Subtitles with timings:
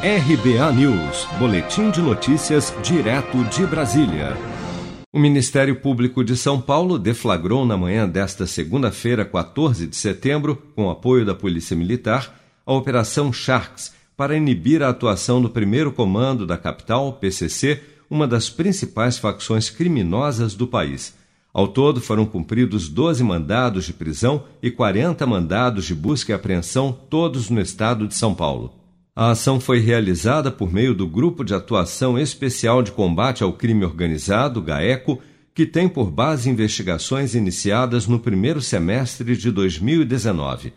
[0.00, 4.36] RBA News, Boletim de Notícias, direto de Brasília.
[5.12, 10.88] O Ministério Público de São Paulo deflagrou na manhã desta segunda-feira, 14 de setembro, com
[10.88, 12.32] apoio da Polícia Militar,
[12.64, 18.48] a Operação Sharks para inibir a atuação do primeiro comando da capital, PCC, uma das
[18.48, 21.12] principais facções criminosas do país.
[21.52, 26.96] Ao todo, foram cumpridos 12 mandados de prisão e 40 mandados de busca e apreensão,
[27.10, 28.78] todos no estado de São Paulo.
[29.20, 33.84] A ação foi realizada por meio do Grupo de Atuação Especial de Combate ao Crime
[33.84, 35.18] Organizado, GAECO,
[35.52, 40.72] que tem por base investigações iniciadas no primeiro semestre de 2019.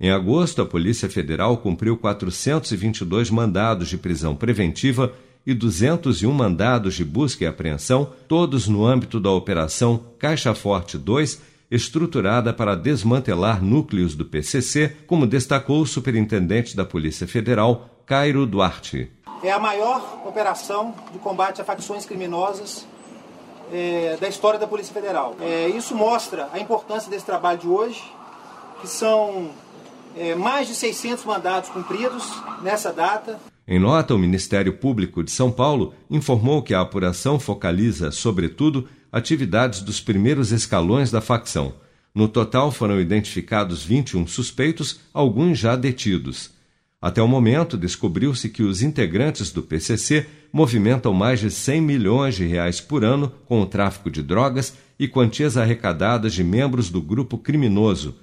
[0.00, 5.12] Em agosto, a Polícia Federal cumpriu 422 mandados de prisão preventiva
[5.46, 11.40] e 201 mandados de busca e apreensão, todos no âmbito da Operação Caixa Forte 2,
[11.70, 19.10] estruturada para desmantelar núcleos do PCC, como destacou o superintendente da Polícia Federal, Cairo Duarte.
[19.42, 22.86] É a maior operação de combate a facções criminosas
[23.72, 25.36] é, da história da Polícia Federal.
[25.40, 28.02] É, isso mostra a importância desse trabalho de hoje,
[28.80, 29.50] que são
[30.16, 32.30] é, mais de 600 mandados cumpridos
[32.62, 33.40] nessa data.
[33.66, 39.80] Em nota, o Ministério Público de São Paulo informou que a apuração focaliza, sobretudo, atividades
[39.80, 41.72] dos primeiros escalões da facção.
[42.14, 46.52] No total foram identificados 21 suspeitos, alguns já detidos.
[47.04, 52.46] Até o momento, descobriu-se que os integrantes do PCC movimentam mais de 100 milhões de
[52.46, 57.36] reais por ano com o tráfico de drogas e quantias arrecadadas de membros do grupo
[57.36, 58.14] criminoso.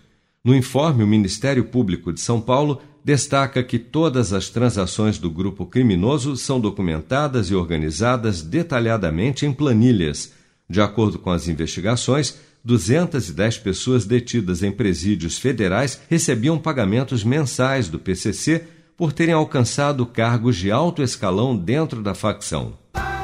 [0.44, 5.68] No informe, o Ministério Público de São Paulo destaca que todas as transações do grupo
[5.68, 10.34] criminoso são documentadas e organizadas detalhadamente em planilhas.
[10.68, 17.98] De acordo com as investigações, 210 pessoas detidas em presídios federais recebiam pagamentos mensais do
[17.98, 18.64] PCC
[18.96, 22.74] por terem alcançado cargos de alto escalão dentro da facção.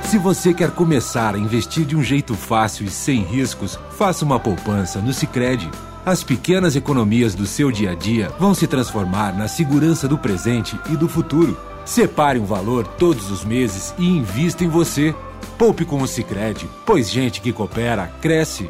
[0.03, 4.39] Se você quer começar a investir de um jeito fácil e sem riscos, faça uma
[4.39, 5.69] poupança no Sicredi.
[6.05, 10.79] As pequenas economias do seu dia a dia vão se transformar na segurança do presente
[10.89, 11.59] e do futuro.
[11.85, 15.13] Separe um valor todos os meses e invista em você.
[15.57, 18.69] Poupe com o Sicredi, pois gente que coopera cresce.